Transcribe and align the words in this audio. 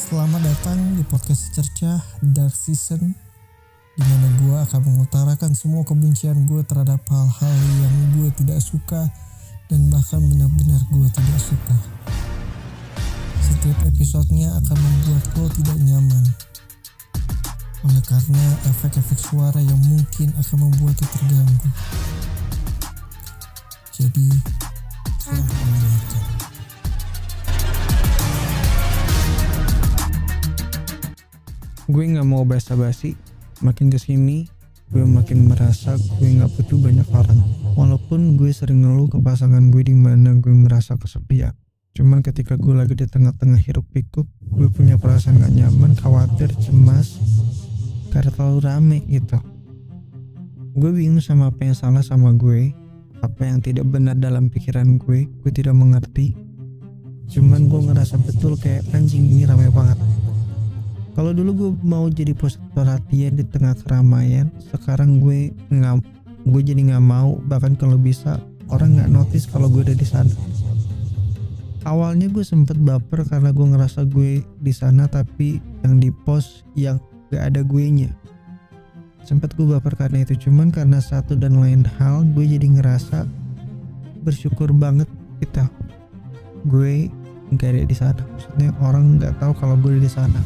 Selamat 0.00 0.40
datang 0.40 0.96
di 0.96 1.04
podcast 1.04 1.52
Cercah 1.52 2.00
Dark 2.24 2.56
Season 2.56 3.12
di 3.92 4.02
mana 4.08 4.28
gue 4.40 4.56
akan 4.64 4.80
mengutarakan 4.88 5.52
semua 5.52 5.84
kebencian 5.84 6.48
gue 6.48 6.64
terhadap 6.64 7.04
hal-hal 7.04 7.56
yang 7.84 7.94
gue 8.16 8.32
tidak 8.32 8.64
suka 8.64 9.12
dan 9.68 9.92
bahkan 9.92 10.24
benar-benar 10.24 10.80
gue 10.88 11.04
tidak 11.12 11.40
suka. 11.44 11.76
Setiap 13.44 13.76
episodenya 13.92 14.48
akan 14.64 14.78
membuat 14.80 15.24
lo 15.36 15.44
tidak 15.52 15.76
nyaman. 15.84 16.24
Oleh 17.84 18.02
karena 18.08 18.44
efek-efek 18.72 19.20
suara 19.20 19.60
yang 19.60 19.84
mungkin 19.84 20.32
akan 20.40 20.56
membuat 20.64 20.96
lo 20.96 21.06
terganggu. 21.12 21.68
Jadi, 24.00 24.32
selamat 25.20 25.69
gue 31.90 32.06
nggak 32.06 32.26
mau 32.26 32.46
basa-basi 32.46 33.18
makin 33.66 33.90
ke 33.90 33.98
sini 33.98 34.46
gue 34.90 35.06
makin 35.06 35.46
merasa 35.46 35.94
gue 36.18 36.28
nggak 36.38 36.50
butuh 36.58 36.78
banyak 36.82 37.08
orang. 37.14 37.38
Walaupun 37.78 38.34
gue 38.34 38.50
sering 38.50 38.82
ngeluh 38.82 39.06
ke 39.06 39.22
pasangan 39.22 39.70
gue 39.70 39.86
di 39.86 39.94
mana 39.94 40.34
gue 40.34 40.50
merasa 40.50 40.98
kesepian. 40.98 41.54
Cuman 41.94 42.26
ketika 42.26 42.58
gue 42.58 42.74
lagi 42.74 42.98
di 42.98 43.06
tengah-tengah 43.06 43.58
hiruk 43.62 43.86
pikuk 43.94 44.26
gue 44.50 44.66
punya 44.70 44.98
perasaan 44.98 45.38
gak 45.38 45.54
nyaman 45.54 45.94
khawatir 45.94 46.50
cemas 46.58 47.22
karena 48.10 48.34
terlalu 48.34 48.58
rame 48.66 48.98
gitu. 49.06 49.38
Gue 50.74 50.90
bingung 50.90 51.22
sama 51.22 51.54
apa 51.54 51.70
yang 51.70 51.78
salah 51.78 52.02
sama 52.02 52.34
gue 52.34 52.74
apa 53.22 53.42
yang 53.46 53.62
tidak 53.62 53.86
benar 53.86 54.18
dalam 54.18 54.50
pikiran 54.50 54.98
gue 54.98 55.30
gue 55.30 55.52
tidak 55.54 55.78
mengerti. 55.78 56.34
Cuman 57.30 57.70
gue 57.70 57.78
ngerasa 57.78 58.18
betul 58.26 58.58
kayak 58.58 58.90
anjing 58.90 59.22
ini 59.22 59.46
rame 59.46 59.70
banget 59.70 60.09
kalau 61.18 61.34
dulu 61.34 61.50
gue 61.52 61.70
mau 61.82 62.06
jadi 62.06 62.30
pusat 62.32 62.62
perhatian 62.70 63.34
di 63.34 63.44
tengah 63.44 63.74
keramaian 63.82 64.46
sekarang 64.70 65.18
gue 65.18 65.50
nggak 65.68 66.00
gue 66.46 66.62
jadi 66.62 66.80
nggak 66.94 67.04
mau. 67.04 67.36
Bahkan 67.44 67.76
kalau 67.76 67.98
bisa 67.98 68.38
orang 68.70 68.96
nggak 68.96 69.10
notice 69.10 69.50
kalau 69.50 69.66
gue 69.66 69.82
ada 69.82 69.96
di 69.96 70.06
sana. 70.06 70.30
Awalnya 71.88 72.28
gue 72.28 72.44
sempet 72.44 72.76
baper 72.76 73.24
karena 73.24 73.50
gue 73.50 73.66
ngerasa 73.66 74.04
gue 74.06 74.44
di 74.44 74.72
sana 74.72 75.08
tapi 75.08 75.58
yang 75.82 75.96
di 75.96 76.12
post 76.12 76.68
yang 76.76 77.00
gak 77.32 77.54
ada 77.54 77.64
gue 77.64 77.84
nya 77.88 78.10
sempet 79.24 79.56
gue 79.56 79.66
baper 79.66 79.96
karena 79.96 80.22
itu. 80.22 80.36
Cuman 80.48 80.70
karena 80.70 81.00
satu 81.00 81.34
dan 81.34 81.58
lain 81.58 81.82
hal 81.98 82.22
gue 82.36 82.44
jadi 82.44 82.68
ngerasa 82.68 83.24
bersyukur 84.22 84.70
banget 84.76 85.08
kita 85.40 85.66
gue 86.68 87.08
nggak 87.50 87.68
ada 87.74 87.82
di 87.88 87.96
sana. 87.96 88.22
Maksudnya 88.22 88.70
orang 88.84 89.18
nggak 89.18 89.40
tahu 89.40 89.52
kalau 89.56 89.74
gue 89.80 89.98
di 89.98 90.10
sana 90.10 90.38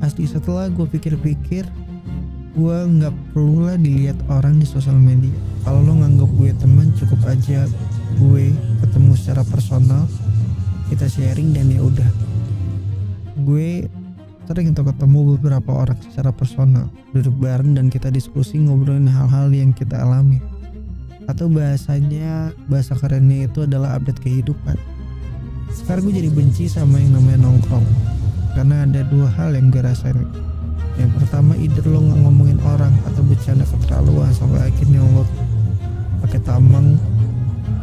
asli 0.00 0.24
setelah 0.24 0.72
gue 0.72 0.86
pikir-pikir 0.88 1.68
gue 2.50 2.76
nggak 2.98 3.14
perlu 3.30 3.70
lah 3.70 3.78
dilihat 3.78 4.18
orang 4.26 4.58
di 4.58 4.66
sosial 4.66 4.98
media. 4.98 5.32
Kalau 5.62 5.86
lo 5.86 5.94
nganggap 6.02 6.30
gue 6.34 6.50
teman 6.58 6.90
cukup 6.98 7.20
aja 7.30 7.62
gue 8.18 8.44
ketemu 8.82 9.12
secara 9.14 9.46
personal 9.46 10.10
kita 10.90 11.06
sharing 11.06 11.54
dan 11.54 11.70
ya 11.70 11.80
udah. 11.80 12.10
Gue 13.46 13.86
sering 14.50 14.74
untuk 14.74 14.90
ketemu 14.90 15.38
beberapa 15.38 15.70
orang 15.86 15.98
secara 16.02 16.34
personal 16.34 16.90
duduk 17.14 17.38
bareng 17.38 17.78
dan 17.78 17.86
kita 17.86 18.10
diskusi 18.10 18.58
ngobrolin 18.58 19.06
hal-hal 19.06 19.46
yang 19.54 19.70
kita 19.70 20.02
alami. 20.02 20.42
Atau 21.30 21.46
bahasanya 21.46 22.50
bahasa 22.66 22.98
kerennya 22.98 23.46
itu 23.46 23.62
adalah 23.62 23.94
update 23.94 24.18
kehidupan. 24.18 24.74
Sekarang 25.70 26.10
gue 26.10 26.18
jadi 26.18 26.30
benci 26.34 26.66
sama 26.66 26.98
yang 26.98 27.14
namanya 27.14 27.46
nongkrong 27.46 28.09
karena 28.60 28.84
ada 28.84 29.00
dua 29.08 29.24
hal 29.40 29.56
yang 29.56 29.72
gue 29.72 29.80
rasain. 29.80 30.20
Yang 31.00 31.16
pertama 31.16 31.56
either 31.56 31.80
lo 31.88 32.04
nggak 32.04 32.20
ngomongin 32.28 32.60
orang 32.60 32.92
atau 33.08 33.24
bercanda 33.24 33.64
keterlaluan 33.64 34.28
sampai 34.36 34.68
akhirnya 34.68 35.00
lo 35.00 35.24
pakai 36.20 36.44
tameng 36.44 37.00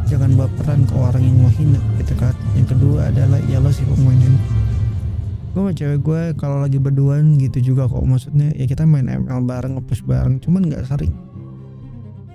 jangan 0.06 0.38
baperan 0.38 0.86
ke 0.86 0.94
orang 0.94 1.26
yang 1.26 1.42
lo 1.42 1.50
hina 1.50 1.82
gitu 1.98 2.14
kan. 2.22 2.38
Yang 2.54 2.78
kedua 2.78 3.10
adalah 3.10 3.42
ya 3.50 3.58
lo 3.58 3.74
sih 3.74 3.90
mainin 3.90 4.38
gue 5.58 5.66
sama 5.66 5.74
cewek 5.74 6.00
gue 6.06 6.22
kalau 6.38 6.62
lagi 6.62 6.78
berduaan 6.78 7.42
gitu 7.42 7.74
juga 7.74 7.90
kok 7.90 8.06
maksudnya 8.06 8.54
ya 8.54 8.70
kita 8.70 8.86
main 8.86 9.10
ML 9.10 9.42
bareng 9.50 9.82
ngepush 9.82 10.06
bareng 10.06 10.38
cuman 10.38 10.70
nggak 10.70 10.86
sering. 10.86 11.18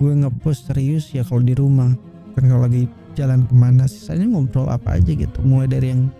Gue 0.03 0.11
ngepush 0.19 0.67
serius 0.67 1.15
ya 1.15 1.23
kalau 1.23 1.39
di 1.39 1.55
rumah. 1.55 1.95
Kan 2.35 2.51
kalau 2.51 2.67
lagi 2.67 2.91
jalan 3.15 3.47
ke 3.47 3.55
mana 3.55 3.87
sisanya 3.87 4.27
ngobrol 4.27 4.67
apa 4.67 4.99
aja 4.99 5.15
gitu. 5.15 5.39
Mulai 5.47 5.71
dari 5.71 5.95
yang 5.95 6.11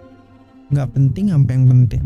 nggak 0.74 0.92
penting 0.98 1.30
sampai 1.30 1.54
yang 1.54 1.66
penting. 1.70 2.04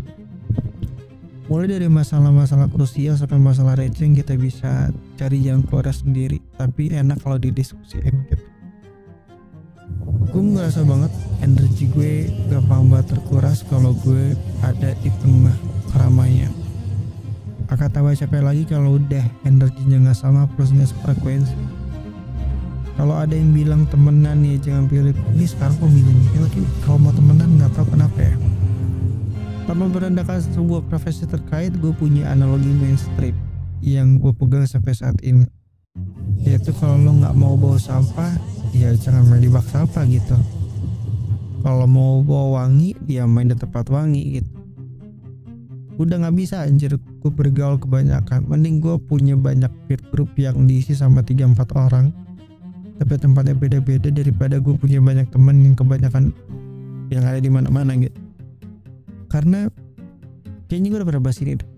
Mulai 1.48 1.80
dari 1.80 1.88
masalah-masalah 1.88 2.68
krusial 2.68 3.16
sampai 3.16 3.40
masalah 3.40 3.80
receh 3.80 4.12
kita 4.12 4.36
bisa 4.36 4.92
cari 5.16 5.40
jalan 5.48 5.64
keluar 5.64 5.88
sendiri 5.96 6.44
tapi 6.60 6.92
enak 6.92 7.24
kalau 7.24 7.40
didiskusiin 7.40 8.16
gitu. 8.28 8.46
Gue 10.28 10.44
ngerasa 10.44 10.84
banget 10.84 11.12
energi 11.40 11.88
gue 11.88 12.28
gampang 12.52 12.92
banget 12.92 13.16
terkuras 13.16 13.64
kalau 13.72 13.96
gue 14.04 14.36
ada 14.60 14.92
di 15.00 15.08
tengah 15.24 15.56
keramaian 15.96 16.52
akan 17.68 17.88
tahu 17.92 18.16
capek 18.16 18.44
lagi 18.44 18.64
kalau 18.64 18.96
udah 18.96 19.24
energinya 19.44 20.08
nggak 20.08 20.20
sama 20.20 20.48
plusnya 20.56 20.88
frekuensi 21.04 21.56
kalau 22.98 23.14
ada 23.14 23.36
yang 23.38 23.54
bilang 23.54 23.86
temenan 23.94 24.42
nih 24.42 24.58
jangan 24.58 24.90
pilih. 24.90 25.14
Ini 25.38 25.46
sekarang 25.46 25.78
pemilihnya 25.78 26.42
lagi. 26.42 26.66
Kalau 26.82 26.98
mau 26.98 27.14
temenan 27.14 27.62
nggak 27.62 27.70
tahu 27.78 27.94
kenapa 27.94 28.18
ya 28.26 28.34
tanpa 29.68 29.84
merendahkan 29.92 30.40
sebuah 30.56 30.88
profesi 30.88 31.28
terkait 31.28 31.76
gue 31.76 31.92
punya 31.92 32.32
analogi 32.32 32.72
mainstream 32.72 33.36
yang 33.84 34.16
gue 34.18 34.32
pegang 34.32 34.64
sampai 34.64 34.96
saat 34.96 35.20
ini. 35.22 35.44
Yaitu 36.40 36.72
kalau 36.80 36.96
lo 36.96 37.12
nggak 37.20 37.36
mau 37.36 37.60
bawa 37.60 37.76
sampah 37.76 38.32
ya 38.72 38.96
jangan 38.96 39.28
main 39.28 39.44
di 39.44 39.52
bak 39.52 39.68
sampah 39.68 40.08
gitu. 40.08 40.40
Kalau 41.68 41.84
mau 41.84 42.24
bawa 42.24 42.64
wangi 42.64 42.96
ya 43.12 43.28
main 43.28 43.52
di 43.52 43.60
tempat 43.60 43.92
wangi 43.92 44.40
gitu. 44.40 44.52
Udah 46.00 46.24
nggak 46.24 46.36
bisa 46.40 46.64
anjir. 46.64 46.96
Gue 46.96 47.32
bergaul 47.34 47.76
kebanyakan. 47.76 48.48
Mending 48.48 48.80
gue 48.80 48.96
punya 49.04 49.36
banyak 49.36 49.70
peer 49.90 50.00
group 50.14 50.32
yang 50.40 50.64
diisi 50.64 50.96
sama 50.96 51.26
3-4 51.26 51.58
orang. 51.76 52.16
Tapi 53.02 53.14
tempatnya 53.20 53.58
beda-beda 53.58 54.08
daripada 54.14 54.62
gue 54.64 54.74
punya 54.80 55.04
banyak 55.04 55.28
temen 55.28 55.60
yang 55.60 55.76
kebanyakan 55.76 56.32
yang 57.12 57.24
ada 57.26 57.42
di 57.42 57.50
mana-mana 57.52 57.94
gitu 57.98 58.27
karena 59.38 59.70
kayaknya 60.66 60.88
gue 60.90 60.98
udah 60.98 61.10
pernah 61.14 61.24
bahas 61.30 61.38
ini 61.46 61.62
deh. 61.62 61.70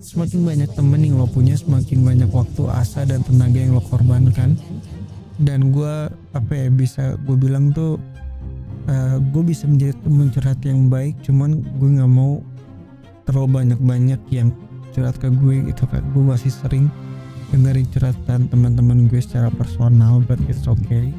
semakin 0.00 0.40
banyak 0.48 0.70
temen 0.72 1.00
yang 1.04 1.20
lo 1.20 1.28
punya 1.28 1.52
semakin 1.60 2.00
banyak 2.00 2.30
waktu 2.32 2.62
asa 2.72 3.04
dan 3.04 3.20
tenaga 3.20 3.60
yang 3.60 3.76
lo 3.76 3.84
korbankan. 3.84 4.56
Dan 5.36 5.76
gue 5.76 6.08
apa 6.32 6.52
ya 6.56 6.72
bisa 6.72 7.20
gue 7.28 7.36
bilang 7.36 7.76
tuh 7.76 8.00
uh, 8.88 9.20
gue 9.20 9.42
bisa 9.44 9.68
menjadi 9.68 9.92
teman 10.00 10.32
curhat 10.32 10.56
yang 10.64 10.88
baik 10.88 11.20
cuman 11.20 11.60
gue 11.60 12.00
nggak 12.00 12.08
mau 12.08 12.40
terlalu 13.28 13.60
banyak-banyak 13.60 14.20
yang 14.32 14.48
curhat 14.96 15.20
ke 15.20 15.28
gue 15.28 15.68
gitu 15.68 15.84
kan 15.92 16.00
gue 16.00 16.24
masih 16.24 16.48
sering 16.48 16.88
dengerin 17.52 17.84
curhatan 17.92 18.48
teman-teman 18.48 19.04
gue 19.12 19.20
secara 19.20 19.52
personal 19.52 20.24
but 20.24 20.40
it's 20.48 20.64
okay. 20.64 21.12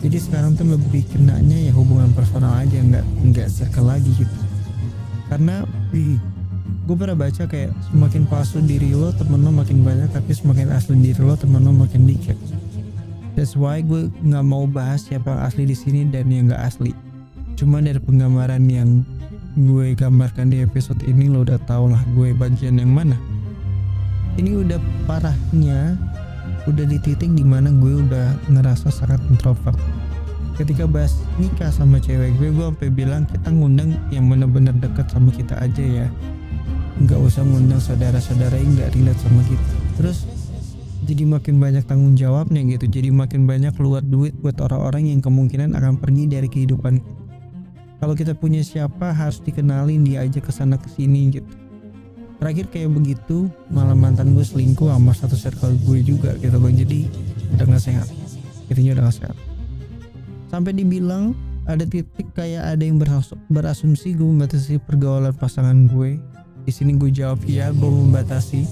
Jadi 0.00 0.16
sekarang 0.18 0.58
tuh 0.58 0.66
lebih 0.66 1.06
kenanya 1.12 1.70
ya 1.70 1.72
hubungan 1.76 2.10
personal 2.16 2.58
aja 2.58 2.74
nggak 2.74 3.06
nggak 3.30 3.46
circle 3.52 3.86
lagi 3.86 4.10
gitu 4.18 4.49
karena 5.30 5.62
gue 6.90 6.96
pernah 6.98 7.14
baca 7.14 7.46
kayak 7.46 7.70
semakin 7.86 8.26
palsu 8.26 8.58
diri 8.66 8.90
lo 8.90 9.14
temen 9.14 9.46
lo 9.46 9.54
makin 9.54 9.86
banyak 9.86 10.10
tapi 10.10 10.34
semakin 10.34 10.74
asli 10.74 10.98
diri 10.98 11.22
lo 11.22 11.38
temen 11.38 11.62
lo 11.62 11.70
makin 11.70 12.02
dikit. 12.02 12.34
That's 13.38 13.54
why 13.54 13.78
gue 13.86 14.10
nggak 14.26 14.42
mau 14.42 14.66
bahas 14.66 15.06
siapa 15.06 15.46
asli 15.46 15.70
di 15.70 15.78
sini 15.78 16.10
dan 16.10 16.26
yang 16.34 16.50
nggak 16.50 16.66
asli. 16.66 16.90
Cuma 17.54 17.78
dari 17.78 18.02
penggambaran 18.02 18.66
yang 18.66 19.06
gue 19.54 19.94
gambarkan 19.94 20.50
di 20.50 20.66
episode 20.66 20.98
ini 21.06 21.30
lo 21.30 21.46
udah 21.46 21.62
tau 21.62 21.86
lah 21.86 22.02
gue 22.18 22.34
bagian 22.34 22.82
yang 22.82 22.90
mana. 22.90 23.14
Ini 24.34 24.66
udah 24.66 24.82
parahnya 25.06 25.94
udah 26.66 26.84
di 26.90 26.98
titik 26.98 27.30
di 27.38 27.46
mana 27.46 27.70
gue 27.70 28.02
udah 28.02 28.50
ngerasa 28.50 28.90
sangat 28.90 29.22
introvert 29.30 29.78
ketika 30.58 30.84
bahas 30.88 31.18
nikah 31.38 31.70
sama 31.70 32.02
cewek 32.02 32.34
gue 32.40 32.50
gue 32.50 32.66
sampai 32.72 32.90
bilang 32.90 33.22
kita 33.28 33.48
ngundang 33.52 33.94
yang 34.10 34.26
bener-bener 34.26 34.74
deket 34.76 35.06
sama 35.10 35.30
kita 35.30 35.54
aja 35.60 35.84
ya. 35.84 36.06
Nggak 37.00 37.20
usah 37.20 37.42
ngundang 37.46 37.80
saudara-saudara 37.80 38.56
yang 38.58 38.76
nggak 38.76 38.90
relate 38.96 39.20
sama 39.22 39.40
kita. 39.46 39.68
Terus 40.00 40.18
jadi 41.06 41.24
makin 41.24 41.56
banyak 41.58 41.84
tanggung 41.88 42.14
jawabnya 42.14 42.60
gitu. 42.66 42.86
Jadi 42.86 43.08
makin 43.08 43.48
banyak 43.48 43.72
keluar 43.74 44.04
duit 44.04 44.36
buat 44.38 44.58
orang-orang 44.60 45.10
yang 45.10 45.20
kemungkinan 45.24 45.72
akan 45.72 45.96
pergi 45.96 46.28
dari 46.28 46.48
kehidupan. 46.50 47.00
Kalau 48.00 48.16
kita 48.16 48.32
punya 48.32 48.64
siapa 48.64 49.12
harus 49.12 49.44
dikenalin 49.44 50.04
dia 50.04 50.24
aja 50.24 50.40
ke 50.40 50.52
sana 50.52 50.80
ke 50.80 50.88
sini 50.88 51.40
gitu. 51.40 51.50
Terakhir 52.40 52.72
kayak 52.72 52.96
begitu 52.96 53.52
malah 53.68 53.92
mantan 53.92 54.32
gue 54.32 54.44
selingkuh 54.44 54.88
sama 54.88 55.12
satu 55.12 55.36
circle 55.36 55.76
gue 55.84 56.00
juga 56.00 56.32
gitu 56.40 56.56
bang. 56.56 56.74
Jadi 56.84 56.98
udah 57.56 57.64
gak 57.68 57.84
sehat. 57.84 58.08
Intinya 58.72 58.96
udah 58.96 59.04
gak 59.12 59.18
sehat 59.20 59.49
sampai 60.50 60.74
dibilang 60.74 61.32
ada 61.70 61.86
titik 61.86 62.34
kayak 62.34 62.74
ada 62.74 62.82
yang 62.82 62.98
beras 62.98 63.30
berasumsi 63.46 64.18
gue 64.18 64.26
membatasi 64.26 64.82
pergaulan 64.82 65.30
pasangan 65.30 65.86
gue. 65.86 66.18
Di 66.66 66.72
sini 66.74 66.98
gue 66.98 67.14
jawab 67.14 67.46
ya 67.46 67.70
gue 67.70 67.86
membatasi. 67.88 68.66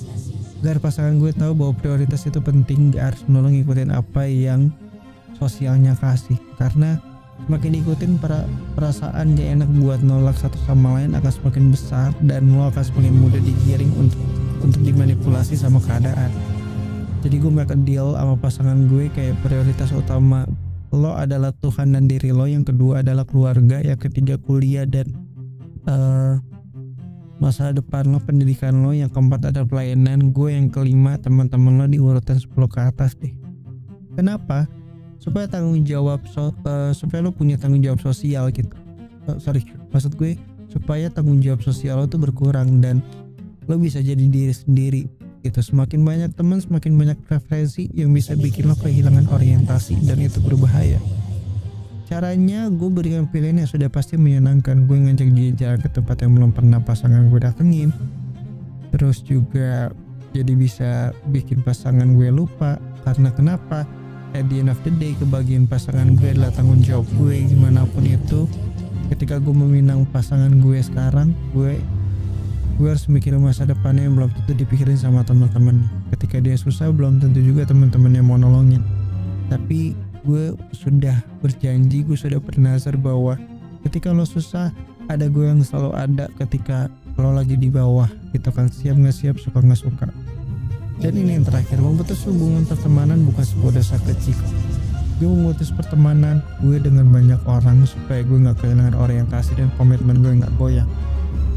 Agar 0.58 0.82
pasangan 0.82 1.22
gue 1.22 1.30
tahu 1.30 1.54
bahwa 1.54 1.72
prioritas 1.78 2.26
itu 2.26 2.42
penting 2.42 2.90
gak 2.90 3.14
harus 3.14 3.22
nolong 3.30 3.54
ngikutin 3.54 3.94
apa 3.94 4.26
yang 4.26 4.74
sosialnya 5.38 5.94
kasih. 5.94 6.34
Karena 6.58 6.98
semakin 7.46 7.78
ikutin 7.78 8.18
para 8.18 8.42
perasaan 8.74 9.38
gak 9.38 9.62
enak 9.62 9.70
buat 9.78 10.02
nolak 10.02 10.34
satu 10.34 10.58
sama 10.66 10.98
lain 10.98 11.14
akan 11.14 11.30
semakin 11.30 11.64
besar 11.70 12.10
dan 12.26 12.50
lo 12.50 12.66
akan 12.74 12.82
semakin 12.82 13.14
mudah 13.14 13.38
digiring 13.38 13.94
untuk 13.94 14.18
untuk 14.58 14.82
dimanipulasi 14.82 15.54
sama 15.54 15.78
keadaan. 15.78 16.34
Jadi 17.22 17.38
gue 17.38 17.50
make 17.50 17.74
deal 17.86 18.18
sama 18.18 18.34
pasangan 18.34 18.90
gue 18.90 19.10
kayak 19.14 19.38
prioritas 19.46 19.94
utama 19.94 20.46
lo 20.92 21.12
adalah 21.16 21.52
Tuhan 21.56 21.96
dan 21.96 22.08
diri 22.08 22.32
lo. 22.32 22.48
Yang 22.48 22.74
kedua 22.74 23.00
adalah 23.04 23.24
keluarga 23.28 23.80
yang 23.80 23.98
ketiga 24.00 24.40
kuliah 24.40 24.88
dan 24.88 25.12
uh, 25.84 26.40
masa 27.38 27.70
depan 27.72 28.08
lo 28.08 28.20
pendidikan 28.22 28.84
lo. 28.84 28.96
Yang 28.96 29.16
keempat 29.16 29.52
ada 29.52 29.62
pelayanan. 29.64 30.32
Gue 30.32 30.56
yang 30.56 30.72
kelima 30.72 31.20
teman-teman 31.20 31.80
lo 31.80 31.86
di 31.86 32.00
urutan 32.00 32.40
10 32.40 32.52
ke 32.68 32.80
atas 32.80 33.16
deh. 33.18 33.32
Kenapa? 34.16 34.66
Supaya 35.18 35.50
tanggung 35.50 35.82
jawab 35.84 36.24
so, 36.30 36.54
uh, 36.64 36.94
supaya 36.94 37.20
lo 37.24 37.34
punya 37.34 37.58
tanggung 37.58 37.82
jawab 37.84 38.00
sosial 38.00 38.48
gitu. 38.54 38.72
Uh, 39.28 39.36
sorry 39.36 39.60
maksud 39.92 40.16
gue 40.16 40.40
supaya 40.68 41.08
tanggung 41.08 41.40
jawab 41.40 41.64
sosial 41.64 42.00
lo 42.00 42.06
tuh 42.08 42.20
berkurang 42.20 42.80
dan 42.80 43.00
lo 43.68 43.76
bisa 43.76 44.00
jadi 44.00 44.20
diri 44.20 44.52
sendiri 44.52 45.02
gitu 45.42 45.60
semakin 45.62 46.02
banyak 46.02 46.30
teman 46.34 46.58
semakin 46.58 46.98
banyak 46.98 47.18
preferensi 47.24 47.86
yang 47.94 48.10
bisa 48.10 48.34
bikin 48.34 48.66
lo 48.66 48.74
kehilangan 48.74 49.30
orientasi 49.30 50.02
dan 50.02 50.18
itu 50.18 50.42
berbahaya. 50.42 50.98
Caranya 52.08 52.72
gue 52.72 52.88
berikan 52.88 53.28
pilihan 53.28 53.60
yang 53.60 53.68
sudah 53.68 53.92
pasti 53.92 54.16
menyenangkan. 54.16 54.88
Gue 54.88 54.96
ngajak 54.96 55.28
dia 55.36 55.52
jalan 55.52 55.78
ke 55.84 55.92
tempat 55.92 56.16
yang 56.24 56.32
belum 56.40 56.50
pernah 56.56 56.80
pasangan 56.80 57.28
gue 57.28 57.36
datengin. 57.36 57.92
Terus 58.96 59.20
juga 59.20 59.92
jadi 60.32 60.52
bisa 60.56 61.12
bikin 61.28 61.60
pasangan 61.60 62.16
gue 62.16 62.32
lupa. 62.32 62.80
Karena 63.04 63.28
kenapa? 63.28 63.84
At 64.32 64.48
the 64.48 64.60
end 64.60 64.72
of 64.72 64.80
the 64.88 64.92
day 64.96 65.16
kebagian 65.20 65.68
pasangan 65.68 66.16
gue 66.16 66.32
adalah 66.32 66.48
tanggung 66.52 66.80
jawab 66.80 67.04
gue 67.20 67.44
gimana 67.44 67.84
pun 67.84 68.04
itu. 68.08 68.48
Ketika 69.12 69.36
gue 69.36 69.52
meminang 69.52 70.04
pasangan 70.08 70.52
gue 70.60 70.84
sekarang 70.84 71.32
Gue 71.56 71.80
gue 72.78 72.94
harus 72.94 73.10
mikirin 73.10 73.42
masa 73.42 73.66
depannya 73.66 74.06
yang 74.06 74.14
belum 74.14 74.30
tentu 74.38 74.54
dipikirin 74.54 74.94
sama 74.94 75.26
teman-teman 75.26 75.82
ketika 76.14 76.38
dia 76.38 76.54
susah 76.54 76.94
belum 76.94 77.18
tentu 77.18 77.42
juga 77.42 77.66
teman-temannya 77.66 78.22
mau 78.22 78.38
nolongin. 78.38 78.86
Tapi 79.50 79.98
gue 80.22 80.54
sudah 80.70 81.18
berjanji 81.42 82.06
gue 82.06 82.14
sudah 82.14 82.38
bernazar 82.38 82.94
bahwa 82.94 83.34
ketika 83.82 84.14
lo 84.14 84.22
susah 84.22 84.70
ada 85.10 85.26
gue 85.26 85.42
yang 85.42 85.58
selalu 85.66 85.90
ada 85.98 86.30
ketika 86.38 86.86
lo 87.18 87.34
lagi 87.34 87.58
di 87.58 87.66
bawah 87.66 88.06
gitu 88.30 88.54
kan. 88.54 88.70
Siap 88.70 88.94
nggak 88.94 89.14
siap 89.14 89.36
suka 89.42 89.58
nggak 89.58 89.82
suka. 89.82 90.06
Dan 91.02 91.18
ini 91.18 91.34
yang 91.34 91.46
terakhir 91.46 91.82
memutus 91.82 92.22
hubungan 92.30 92.62
pertemanan 92.62 93.26
bukan 93.26 93.42
sebuah 93.42 93.74
dosa 93.74 93.98
kecil 94.06 94.38
gue 95.18 95.26
memutus 95.26 95.74
pertemanan 95.74 96.38
gue 96.62 96.78
dengan 96.78 97.10
banyak 97.10 97.42
orang 97.50 97.82
supaya 97.90 98.22
gue 98.22 98.38
nggak 98.38 98.62
kehilangan 98.62 98.94
orientasi 98.94 99.58
dan 99.58 99.66
komitmen 99.74 100.22
gue 100.22 100.30
nggak 100.38 100.54
goyah 100.54 100.86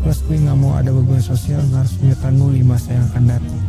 plus 0.01 0.19
gue 0.25 0.38
nggak 0.42 0.57
mau 0.57 0.74
ada 0.74 0.89
beban 0.89 1.21
sosial 1.21 1.62
yang 1.62 1.86
harus 1.86 1.94
gue 2.01 2.15
tanggung 2.19 2.51
di 2.57 2.65
masa 2.65 2.98
yang 2.98 3.06
akan 3.13 3.24
datang 3.38 3.61